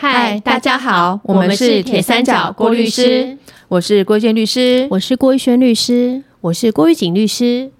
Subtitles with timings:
[0.00, 3.36] 嗨，大家好，我们是铁三角郭律师，
[3.66, 7.72] 我是郭娟律师，我是郭玉轩律师，我是郭玉锦律师。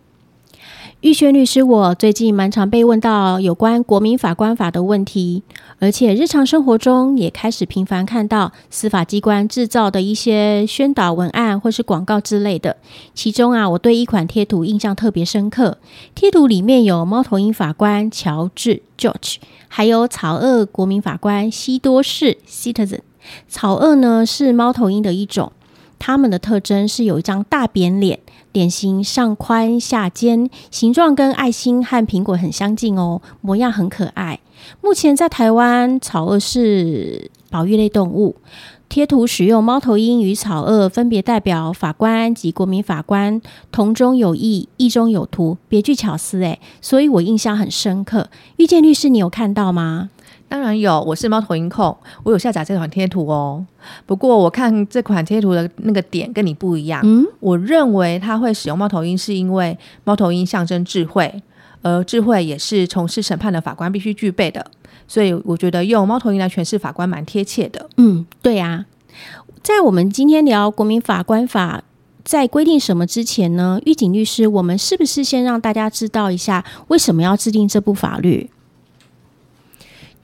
[1.00, 5.44] 玉轩律师，我最近蛮常被问到有关国民法官法的问题，
[5.78, 12.76] 而且日常生活中也开始频繁看到司法机关制造的一些宣导文案或是广告之类的。
[13.14, 15.78] 其中啊，我对一款贴图印象特别深刻，
[16.16, 19.36] 贴图里面有猫头鹰法官乔治 （George），
[19.68, 23.02] 还有草颚国民法官西多士 （Citizen）。
[23.46, 25.52] 草颚呢是猫头鹰的一种，
[25.98, 28.20] 它们的特征是有一张大扁脸。
[28.52, 34.40] 脸型上宽下尖，形状跟爱心和苹果很相近哦，模样很可爱。
[34.80, 38.36] 目前在台湾，草鳄是保育类动物。
[38.88, 48.30] 贴图使用猫头鹰与草颚，分别代表法官及国民法官，同中有异，异中有图，别具巧思诶，所以我印象很深刻。
[48.56, 50.08] 遇见律师，你有看到吗？
[50.48, 53.62] 当然有，我是猫头鹰控，我有下载这款贴图哦。
[54.06, 57.02] 不过我看这款贴图的那个点跟你不一样。
[57.04, 61.42] 嗯，我认为他会使用猫头鹰，是因为猫头鹰象征智慧，
[61.88, 64.64] 而智慧也是从事审判的法官必须具备的。
[65.06, 67.88] 所以我觉得用猫头鹰来诠释法官蛮贴切的。
[67.96, 68.84] 嗯，对呀。
[69.62, 71.82] 在我们今天聊国民法官法
[72.24, 73.80] 在规定什么之前呢？
[73.84, 78.50] 狱警律师，我们是不是先让大家知道一下为什么要制定这部法律？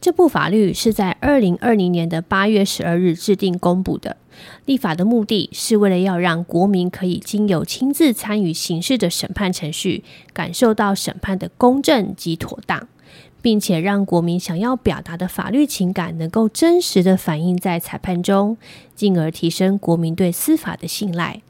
[0.01, 4.17] 这部法律是在二零二零年的八月十二日制定公布的。
[4.67, 12.89] 立法的目的是为了要让国民可以经由亲自参与刑事的审判程序，感受到审判的公正及妥当，
[13.43, 18.57] 并且让国民想要表达的法律情感能够真实的反映在裁判中，
[18.95, 21.43] 进而提升国民对司法的信赖。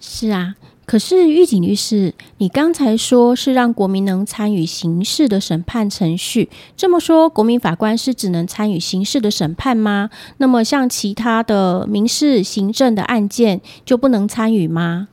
[0.00, 0.56] 是啊。
[0.90, 10.10] 可是，狱警律师，你刚才说是让国民能参与刑事的审判程序，这么说，国民法官是只能参与刑事的审判吗？
[10.38, 15.06] 那么，像其他的民事、行政的案件就不能参与吗？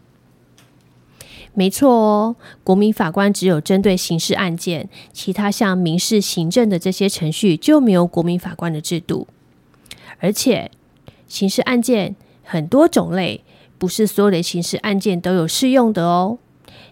[1.54, 9.28] 没错哦，国民法官只有针对刑事案件，其他像民事、行政的这些程序就没有国民法官的制度。
[10.18, 10.72] 而且，
[11.28, 13.44] 刑事案件很多种类。
[13.78, 16.38] 不是所有的刑事案件都有适用的哦。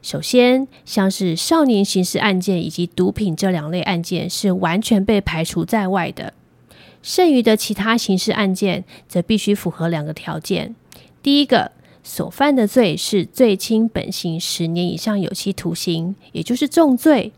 [0.01, 6.34] 首先，像是少年刑事案件以及毒品这两类案件是完全被排除在外的。
[7.01, 10.75] 剩余的其他刑事案件则必须符合两个条件：
[11.23, 11.72] 第一个，
[12.03, 17.31] 所犯的罪是最轻本刑十年以上有期徒刑，也就是重罪。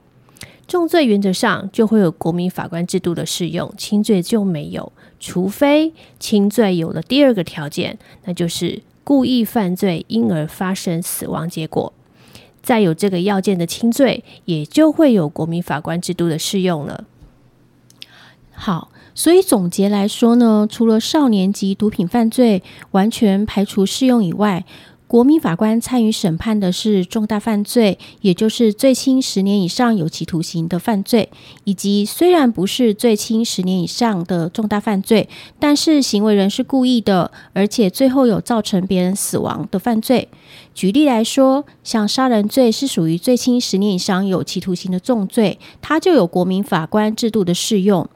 [0.68, 4.92] 重罪原则上就会有国民法官制度的适用，轻罪就没有，
[5.22, 8.82] 除非轻罪有了第二个条件，那就是。
[9.08, 11.94] 故意犯罪，因而发生死亡结果，
[12.62, 17.06] 再有这个要件的轻罪，也就会有国民法官制度的适用了。
[18.52, 24.66] 好，所以总结来说呢，除了少年及毒品犯罪完全排除适用以外。
[25.08, 31.30] 国民法官参与审判的是重大犯罪，也就是最轻十年以上有期徒刑的犯罪，
[31.64, 35.30] 以及虽然不是最轻十年以上的重大犯罪，
[35.60, 40.28] 但是行为人是故意的，而且最后有造成别人死亡的犯罪。
[40.74, 48.08] 举例来说，像杀人罪是属于最轻十年以上有期徒刑的重罪，它就有国民法官制度的适用。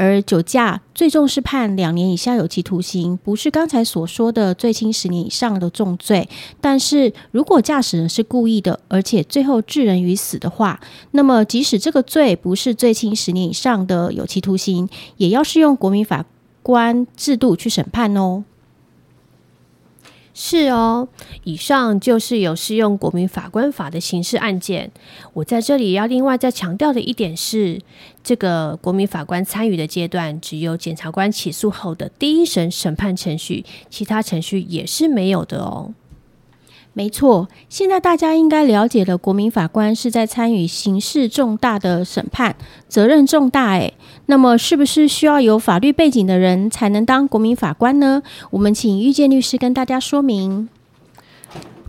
[0.00, 6.26] 而酒驾最重是判两年以下有期徒刑，不是刚才所说的最轻十年以上的重罪。
[6.58, 16.24] 但是如果驾驶人是故意的，而且最后致人于死的话，那么即使这个罪不是最轻十年以上的有期徒刑，也要适用国民法
[16.62, 18.44] 官制度去审判哦。
[20.32, 21.08] 是哦，
[21.44, 24.90] 以上就是有适用国民法官法的刑事案件。
[25.34, 27.80] 我在这里要另外再强调的一点是，
[28.22, 35.92] 这个国民法官参与的阶段，只有检察官起诉后的第一审审判程序，其他程序也是没有的哦。
[37.00, 42.54] 没错，现在大家应该了解的，国民法官是在参与刑事重大的审判，
[42.88, 43.70] 责任重大。
[43.70, 43.94] 诶，
[44.26, 48.22] 那么是不是需要有法律背景的人才能当国民法官呢？
[48.50, 50.68] 我们请遇见律师跟大家说明。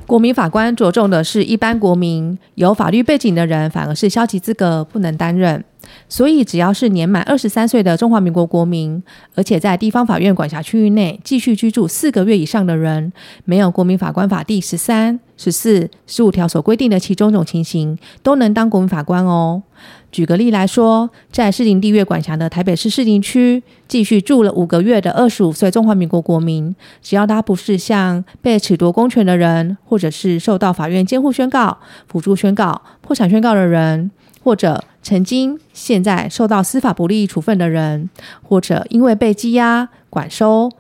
[0.08, 5.66] 国民法官着重的是一般国民，有法律背景的人反而是消极资格，不能担任。
[6.08, 9.02] 所以，只要是年满二十三岁的中华民国国民，
[9.36, 13.12] 而且在地方法院管辖区域内继续居住四个月以上的人，
[13.46, 19.64] 没有《国民法官法》第十三、十四、十五条所规定的其中一种情形，都能当国民法官哦。
[20.12, 31.78] 举个例来说，在市林地月管辖的台北市市林区继续住了五个月的二十五岁中华民国国民，只要他不是像被褫夺公权的人，或者是受到法院监护宣告、
[32.08, 34.12] 辅助宣告、破产宣告的人，
[34.44, 38.10] 或者曾经、现在受到司法不利处分的人，
[38.44, 40.72] 或者因为被羁押、管收、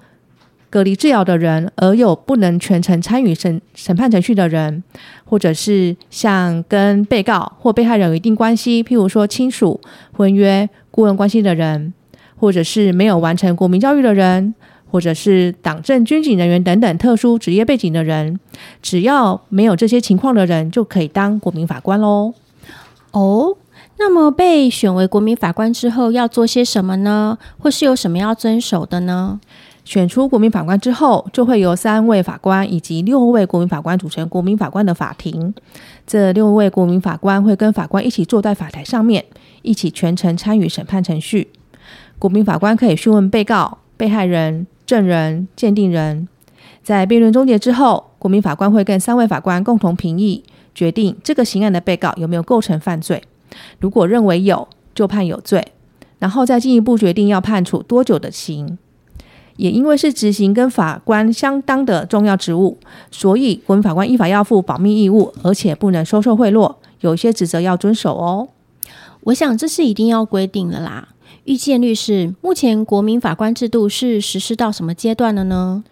[0.69, 4.83] 隔离治疗的人，而有不能全程参与审审判程序的人，
[5.25, 9.79] 或者是像跟被告或被害人有一定关系，譬如说亲属、
[10.13, 11.93] 婚约、顾问关系的人，
[12.37, 14.53] 或者是没有完成国民教育的人。
[14.91, 18.37] 或者是党政军警人员等等特殊职业背景的人，
[18.81, 22.33] 只要没有这些情况的人，就可以当国民法官喽。
[23.11, 23.55] 哦，
[24.03, 27.37] 那么被选为国民法官之后要做些什么呢？
[27.59, 29.39] 或是有什么要遵守的呢？
[29.85, 35.53] 选出国民法官之后，就会由三位法官以及六位国民法官组成国民法官的法庭。
[36.07, 39.23] 这六位国民法官会跟法官一起坐在法台上面，
[39.61, 41.49] 一起全程参与审判程序。
[42.17, 44.65] 国民法官可以讯问被告、被害人。
[44.83, 46.27] 证人、鉴定人，
[46.83, 50.43] 在辩论终结之后，国民法官会跟三位法官共同评议，
[50.75, 53.23] 决定这个刑案的被告有没有构成犯罪。
[53.79, 55.71] 如果认为有，就判有罪，
[56.19, 58.77] 然后再进一步决定要判处多久的刑。
[59.57, 62.77] 也因为是执行跟法官相当的重要职务，
[63.11, 68.47] 所以国民法官依法要负保密义务，而且不能收受贿赂，有一些职责要遵守哦。
[69.25, 71.09] 我想这是一定要规定的啦。
[71.43, 75.83] 遇见律师，目前国民法官制度是实施到什么阶段了呢？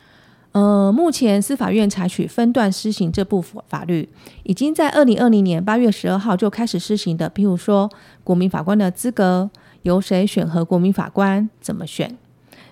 [0.51, 4.09] 呃，目前司法院采取分段施行这部法律，
[4.43, 7.29] 已经在二零二零年八月十二号就开始施行的。
[7.29, 7.87] 譬如说，
[8.23, 9.51] 国民法官的资格
[9.83, 12.17] 由谁选核国民法官，怎么选，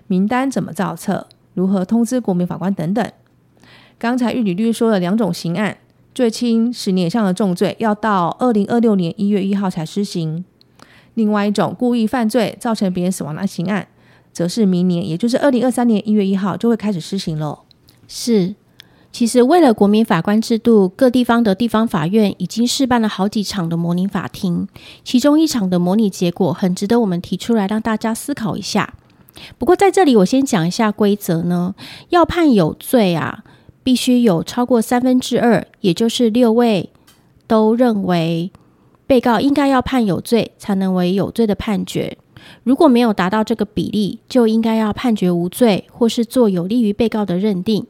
[0.08, 3.12] 名单怎么造册，如何通知国民法官等等。
[4.00, 5.78] 刚才玉女律师说的两种刑案，
[6.16, 10.44] 最轻十年以上的重罪，要到二零二六年一月一号才施行。
[11.14, 13.88] 另外一种故意犯罪造成别人死亡的刑案，
[14.34, 17.60] 则是明年，也就是二零二三年一月一号就会开始施行了。
[18.08, 18.56] 是，
[19.12, 24.68] 其实为了国民法官制度，各地方的地方法院已经试办了好几场的模拟法庭，
[25.04, 28.94] 其中一场的模拟结果很值得我们提出来让大家思考一下。
[29.58, 31.76] 不过在这里，我先讲一下规则呢，
[32.10, 33.44] 要判有罪啊，
[33.84, 36.90] 必须有超过三分之二，也就是六位
[37.46, 38.52] 都认为。
[39.06, 42.18] 被告应该要判有罪，才能为有罪的判决。
[42.66, 47.88] 如果没有达到这个比例，就应该要判决无罪，或是做有利于被告的认定。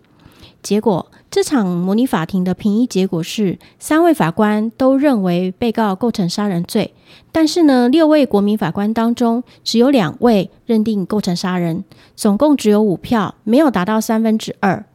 [0.61, 6.93] 结果，这场模拟法庭的评议结果是，三位法官都认为被告构成杀人罪，
[7.31, 11.83] 但是呢，六位国民法官当中，只有两位认定构成杀人，
[12.15, 14.85] 总共只有五票，没有达到三分之二。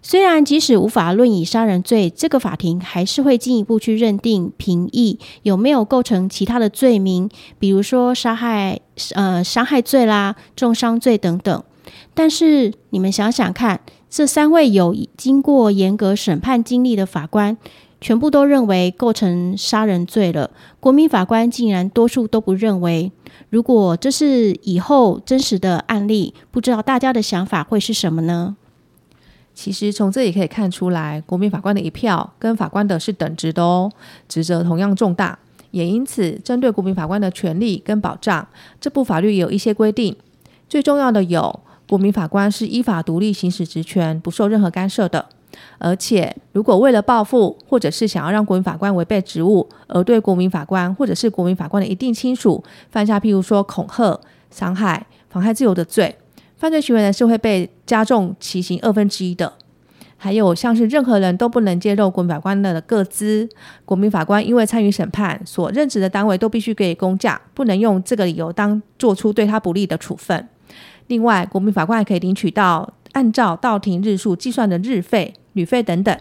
[0.00, 7.28] 虽然即使无法论以杀人罪，这个法庭还是会进一步去认定评议有没有构成其他的罪名，
[7.58, 8.80] 比如说杀害、
[9.14, 11.62] 呃伤害罪啦、重伤罪等等。
[12.14, 13.80] 但是你们想想看，
[14.10, 17.56] 这三位有经过严格审判经历的法官，
[18.00, 20.50] 全部都认为构成杀人罪了，
[20.80, 23.12] 国民法官竟然多数都不认为。
[23.50, 28.56] 如果这是以后真实的案例，不知道大家的想法会是什么呢？
[29.54, 33.90] 其实从这里可以看出来，国民法官的一票跟法官的是等值的哦，
[34.28, 35.38] 职责同样重大，
[35.72, 38.46] 也因此针对国民法官的权利跟保障，
[38.80, 40.16] 这部法律有一些规定。
[40.68, 45.24] 最重要的有，国民法官是依法独立行使职权，不受任何干涉的。
[45.78, 56.14] 而且，如果为了报复或者是想要让国民法官违背职务，而对国民法官或者是国民法官的一定亲属犯下譬如说恐吓、伤害、妨害自由的罪。
[56.58, 59.54] 犯罪行为呢是会被加重其刑二分之一的，
[60.16, 63.48] 还有像是任何人都不能接受国民法官的个资，
[63.84, 70.46] 国民法官因为参与审判所任职的单位都必须给予公假，不能用这个理由当做出对他不利的处分。
[71.06, 76.18] 另外，国民法官还可以领取到按照到庭日数计算的日费、旅费等等，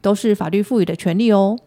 [0.00, 1.58] 都是法律赋予的权利哦。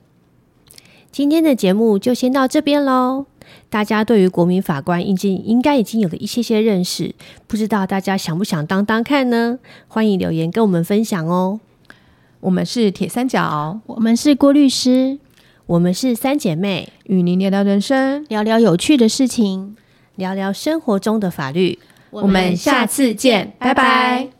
[1.11, 3.25] 今天的节目就先到这边喽。
[3.69, 7.15] 大家对于国民法官应经应该已经有了一些些认识，
[7.47, 9.57] 不知道大家想不想当当看呢？
[9.87, 11.61] 欢迎留言跟我们分享哦。
[12.41, 15.17] 我们是铁三角，我们是郭律师，
[15.65, 19.77] 我们是三姐妹，与您聊聊人生，聊聊有趣的事情，
[20.15, 21.79] 聊聊生活中的法律。
[22.09, 24.36] 我们下次见，拜拜。